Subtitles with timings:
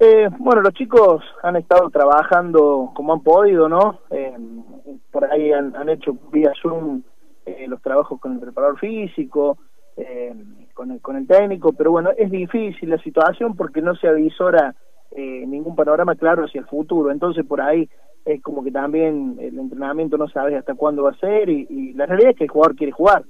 [0.00, 3.98] Eh, bueno, los chicos han estado trabajando como han podido, ¿no?
[4.10, 4.36] Eh,
[5.10, 7.02] por ahí han, hecho vía Zoom
[7.44, 9.58] eh, los trabajos con el preparador físico,
[10.74, 14.74] con, el, con el técnico, pero bueno, es difícil la situación porque no se avisora
[15.16, 17.88] ningún panorama claro hacia el futuro, entonces por ahí
[18.24, 22.06] es como que también el entrenamiento no sabe hasta cuándo va a ser y, la
[22.06, 23.24] realidad es que el jugador quiere jugar,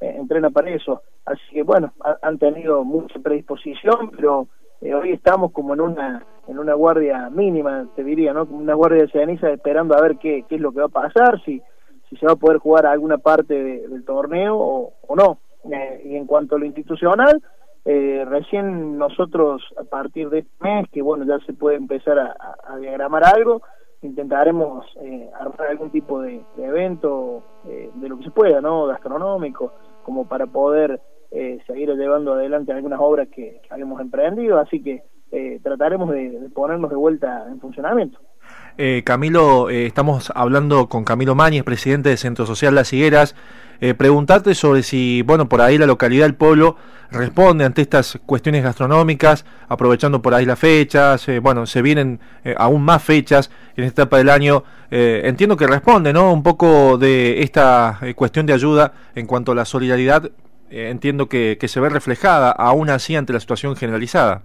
[0.00, 4.48] entrena para eso, así que bueno, han tenido mucha predisposición, pero
[4.80, 8.46] eh, hoy estamos como en una en una guardia mínima, te diría, ¿no?
[8.46, 10.88] Como una guardia de ceniza esperando a ver qué, qué es lo que va a
[10.88, 11.62] pasar, si,
[12.08, 15.38] si se va a poder jugar alguna parte del torneo o, o no.
[15.70, 17.40] Eh, y en cuanto a lo institucional,
[17.84, 22.76] eh, recién nosotros a partir de este mes, que bueno, ya se puede empezar a,
[22.78, 23.62] diagramar algo,
[24.02, 28.86] intentaremos eh, armar algún tipo de, de evento de lo que se pueda, ¿no?
[28.86, 29.72] Gastronómico,
[30.02, 31.00] como para poder
[31.32, 36.90] eh, seguir llevando adelante algunas obras que, habíamos emprendido, así que eh, trataremos de, ponernos
[36.90, 38.18] de vuelta en funcionamiento.
[38.76, 43.36] Eh, Camilo, estamos hablando con Camilo Mañez, presidente del Centro Social Las Higueras.
[43.96, 46.76] preguntarte sobre si, bueno, por ahí la localidad del pueblo
[47.12, 52.18] responde ante estas cuestiones gastronómicas, aprovechando por ahí las fechas, bueno, se vienen
[52.56, 54.64] aún más fechas en esta etapa del año.
[54.90, 56.32] entiendo que responde, ¿no?
[56.32, 60.32] Un poco de esta cuestión de ayuda en cuanto a la solidaridad eh,
[60.70, 64.42] entiendo que, que se ve reflejada aún así ante la situación generalizada.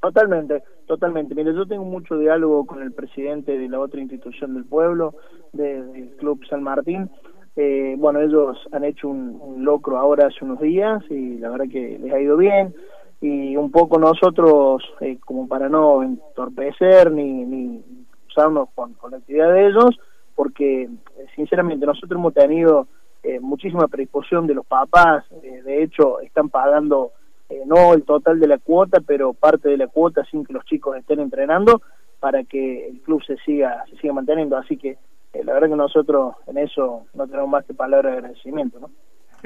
[0.00, 1.34] Totalmente, totalmente.
[1.34, 5.14] Mire, yo tengo mucho diálogo con el presidente de la otra institución del pueblo,
[5.52, 7.10] del Club San Martín.
[7.56, 11.98] Eh, bueno, ellos han hecho un, locro ahora hace unos días y la verdad que
[11.98, 12.74] les ha ido bien.
[13.20, 17.82] Y un poco nosotros, eh, como para no entorpecer ni, ni
[18.28, 19.98] usarnos con, con la actividad de ellos,
[20.34, 20.88] porque
[21.34, 22.86] sinceramente nosotros hemos tenido
[23.22, 27.12] eh, muchísima predisposición de los papás, eh, de hecho están pagando
[27.48, 30.64] eh, no el total de la cuota, pero parte de la cuota sin que los
[30.64, 31.82] chicos estén entrenando
[32.20, 34.96] para que el club se siga se siga manteniendo, así que
[35.44, 38.90] la verdad que nosotros en eso no tenemos más que palabras de agradecimiento, ¿no?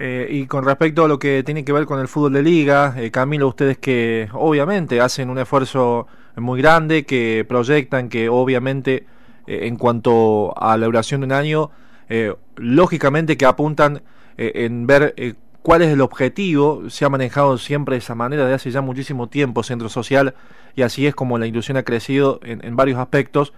[0.03, 3.49] y con respecto a lo que tiene que ver con el fútbol de liga, Camilo,
[3.49, 6.07] ustedes que obviamente hacen un esfuerzo
[6.37, 9.05] muy grande, que proyectan que obviamente
[9.47, 11.71] en cuanto a la duración de un año
[12.11, 14.03] eh, lógicamente que apuntan
[14.37, 18.45] eh, en ver eh, cuál es el objetivo, se ha manejado siempre de esa manera
[18.45, 20.35] de hace ya muchísimo tiempo Centro Social
[20.75, 23.53] y así es como la ilusión ha crecido en, varios aspectos.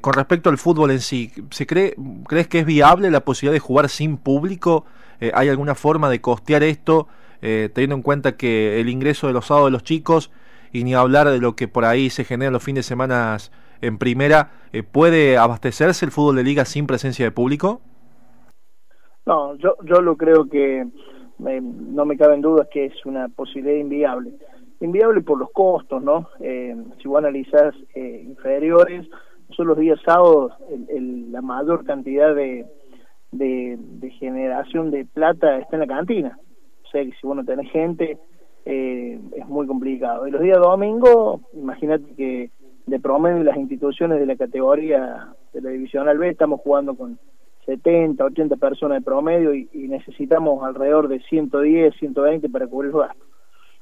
[0.00, 1.94] con respecto al fútbol en sí, ¿se cree,
[2.26, 4.84] ¿crees que es viable la posibilidad de jugar sin público?
[5.32, 7.08] ¿Hay alguna forma de costear esto,
[7.40, 10.30] teniendo en cuenta que el ingreso de los sábados de los chicos
[10.72, 13.36] y ni hablar de lo que por ahí se genera los fines de semana
[13.82, 17.80] en primera, eh, ¿puede abastecerse el fútbol de liga sin presencia de público?
[19.26, 23.76] No, yo, yo lo creo que eh, no me caben dudas que es una posibilidad
[23.76, 24.32] inviable.
[24.80, 26.28] Inviable por los costos, ¿no?
[26.40, 29.06] Eh, si vos analizás inferiores,
[29.50, 30.52] son los días sábados
[30.88, 32.64] la mayor cantidad de,
[33.30, 36.38] de, de, generación de plata está en la cantina.
[36.84, 38.18] O sea que si vos no tenés gente,
[38.64, 40.26] es muy complicado.
[40.26, 42.50] Y los días domingos, imagínate que
[42.86, 47.18] de promedio las instituciones de la categoría de la divisional B estamos jugando con
[47.66, 53.26] 70, 80 personas de promedio y, necesitamos alrededor de 110, 120 para cubrir los gastos.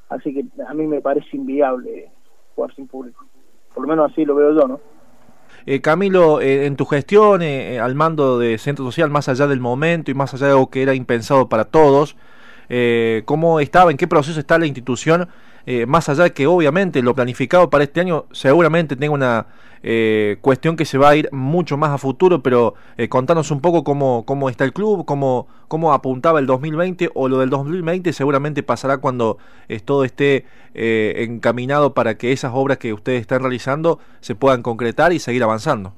[0.09, 2.11] Así que a mí me parece inviable
[2.55, 3.25] jugar sin público.
[3.75, 4.81] Por lo menos así lo veo yo, ¿no?
[5.67, 9.61] Eh, Camilo, eh, en tu gestión eh, al mando de Centro Social, más allá del
[9.61, 12.17] momento y más allá de algo que era impensado para todos,
[12.69, 15.29] eh, ¿cómo estaba, en qué proceso está la institución
[15.71, 19.49] eh, más allá que obviamente lo planificado para este año seguramente tenga una
[19.83, 23.61] eh, cuestión que se va a ir mucho más a futuro, pero eh, contanos un
[23.61, 28.15] poco cómo, cómo está el club, cómo, cómo apuntaba el 2020 o lo del 2020
[28.15, 29.37] seguramente pasará cuando
[29.85, 35.19] todo esté encaminado para que esas obras que ustedes están realizando se puedan concretar y
[35.19, 35.93] seguir avanzando.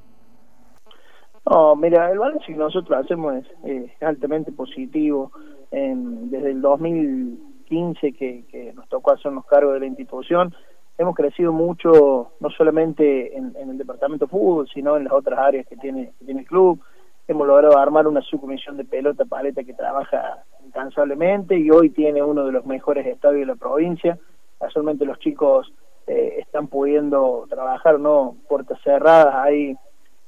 [1.49, 5.31] No, mira, el balance que nosotros hacemos es, altamente positivo.
[5.71, 10.53] desde el 2000 15 que, que nos tocó hacernos cargo de la institución,
[11.01, 15.67] hemos crecido mucho, no solamente en, el departamento de fútbol, sino en las otras áreas
[15.67, 16.79] que tiene, que tiene el club.
[17.27, 22.45] Hemos logrado armar una subcomisión de pelota paleta que trabaja incansablemente y hoy tiene uno
[22.45, 24.19] de los mejores estadios de la provincia.
[24.59, 25.73] Casualmente los chicos
[26.07, 29.75] eh, están pudiendo trabajar, no puertas cerradas, ahí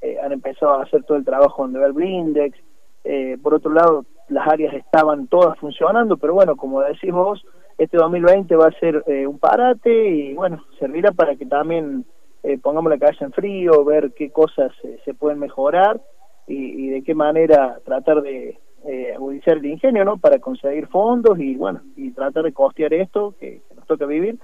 [0.01, 2.57] eh, han empezado a hacer todo el trabajo en el blindex.
[3.03, 7.45] Eh, por otro lado, las áreas estaban todas funcionando, pero bueno, como decís vos,
[7.77, 12.05] este 2020 va a ser eh, un parate y bueno, servirá para que también
[12.43, 14.71] eh, pongamos la cabeza en frío, ver qué cosas
[15.05, 15.99] se pueden mejorar
[16.47, 20.17] y, de qué manera tratar de eh, agudizar el ingenio, ¿no?
[20.17, 24.37] Para conseguir fondos y bueno, y tratar de costear esto que, nos toca vivir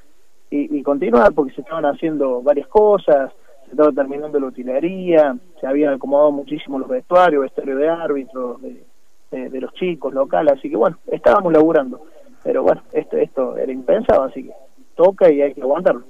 [0.49, 3.31] y, continuar porque se estaban haciendo varias cosas,
[3.65, 8.83] se estaba terminando la utilería, se habían acomodado muchísimo los vestuarios, vestuario de árbitros, de,
[9.31, 12.01] de, los chicos locales, así que bueno, estábamos laburando,
[12.43, 14.51] pero bueno, esto, esto era impensado, así que
[14.95, 16.03] toca y hay que aguantarlo.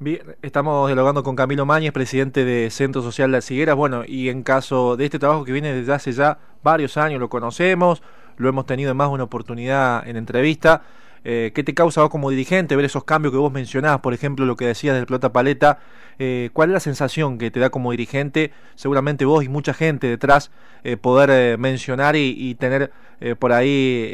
[0.00, 3.76] Bien, estamos dialogando con Camilo Mañez, presidente de Centro Social Las Higueras.
[3.76, 7.28] Bueno, y en caso de este trabajo que viene desde hace ya varios años, lo
[7.28, 8.02] conocemos,
[8.36, 10.82] lo hemos tenido en más una oportunidad en entrevista.
[11.24, 14.00] Eh, ¿Qué te causa vos como dirigente ver esos cambios que vos mencionabas?
[14.00, 15.78] Por ejemplo, lo que decías del pelota paleta.
[16.18, 18.52] Eh, ¿Cuál es la sensación que te da como dirigente?
[18.74, 20.52] Seguramente vos y mucha gente detrás
[20.84, 22.92] eh, poder mencionar y, tener
[23.38, 24.10] por ahí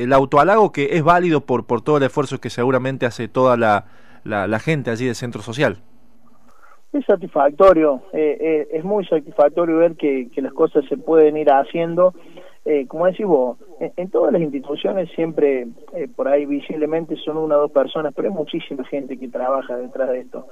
[0.00, 3.84] el autoalago que es válido por, por todo el esfuerzo que seguramente hace toda la,
[4.24, 5.78] la, gente allí del centro social.
[6.92, 12.14] Es satisfactorio, es muy satisfactorio ver que las cosas se pueden ir haciendo
[12.64, 17.58] eh, como decís vos, en, todas las instituciones siempre eh, por ahí visiblemente son una
[17.58, 20.46] o dos personas, pero hay muchísima gente que trabaja detrás de esto.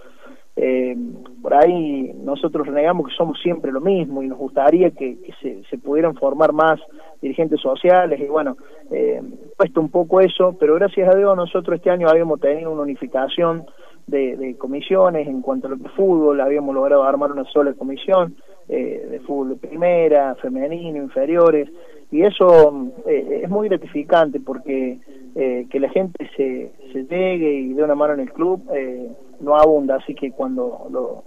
[0.55, 0.95] Eh,
[1.41, 5.79] por ahí nosotros renegamos que somos siempre lo mismo y nos gustaría que, se, se,
[5.79, 6.79] pudieran formar más
[7.23, 8.59] dirigentes sociales y bueno,
[8.91, 9.23] eh,
[9.57, 13.65] cuesta un poco eso, pero gracias a Dios nosotros este año habíamos tenido una unificación
[14.07, 18.37] de, de comisiones en cuanto a lo que fútbol, habíamos logrado armar una sola comisión
[18.69, 21.69] eh, de fútbol de primera, femenino, inferiores,
[22.13, 24.99] y eso eh, es muy gratificante porque
[25.35, 29.11] eh, que la gente se, se llegue y dé una mano en el club eh,
[29.41, 31.25] no abunda, así que cuando lo,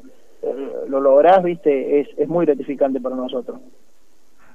[0.88, 3.60] lo lográs, viste, es, es muy gratificante para nosotros.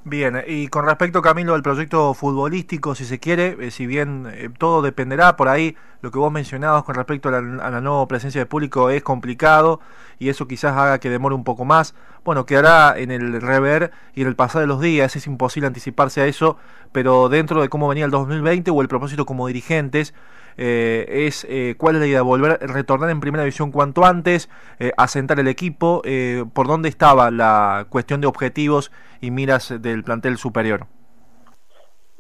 [0.05, 5.37] Bien, y con respecto, Camilo, al proyecto futbolístico, si se quiere, si bien todo dependerá
[5.37, 8.47] por ahí, lo que vos mencionabas con respecto a la, a la, nueva presencia de
[8.47, 9.81] público es complicado
[10.19, 11.95] y eso quizás haga que demore un poco más.
[12.25, 16.21] Bueno, quedará en el rever y en el pasar de los días, es imposible anticiparse
[16.21, 16.57] a eso,
[16.93, 20.15] pero dentro de cómo venía el 2020 o el propósito como dirigentes,
[20.59, 24.93] eh, es eh, cuál es la idea, volver, retornar en primera división cuanto antes, eh,
[24.99, 30.37] asentar el equipo, eh, por dónde estaba la cuestión de objetivos y miras del plantel
[30.37, 30.87] superior.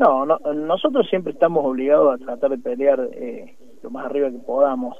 [0.00, 4.38] No, no nosotros siempre estamos obligados a tratar de pelear eh, lo más arriba que
[4.38, 4.96] podamos.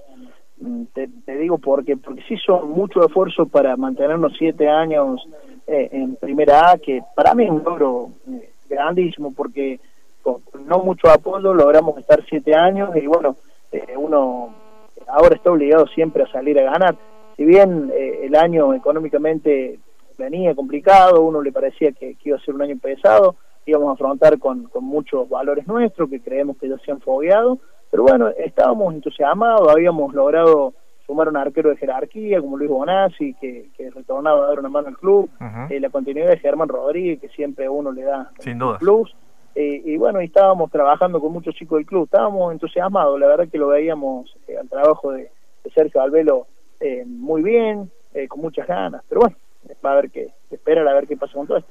[0.93, 1.09] Te,
[1.39, 5.27] digo porque porque sí son mucho esfuerzo para mantenernos siete años
[5.67, 9.81] eh, en primera A, que para mí es un logro eh, grandísimo porque
[10.23, 13.37] con no mucho apoyo logramos estar siete años y bueno,
[13.73, 14.55] eh, uno
[15.07, 16.97] ahora está obligado siempre a salir a ganar.
[17.37, 19.79] Si bien eh, el año económicamente
[20.19, 23.93] venía complicado, uno le parecía que, que, iba a ser un año pesado, íbamos a
[23.93, 27.59] afrontar con, con muchos valores nuestros que creemos que ya se han fogueado,
[27.91, 30.73] pero bueno, estábamos entusiasmados, habíamos logrado
[31.07, 34.89] sumar un arquero de jerarquía como Luis Bonazzi, que, que retornaba a dar una mano
[34.89, 35.71] al club, uh -huh.
[35.71, 38.79] eh, la continuidad de Germán Rodríguez, que siempre uno le da Sin duda.
[38.79, 39.13] plus,
[39.57, 43.49] eh, y bueno, y estábamos trabajando con muchos chicos del club, estábamos entusiasmados, la verdad
[43.51, 45.31] que lo veíamos eh, al trabajo de,
[45.65, 46.47] de Sergio Albelo
[46.79, 49.37] eh, muy bien, eh, con muchas ganas, pero bueno,
[49.85, 51.71] va a haber que esperar a ver qué pasa con todo esto.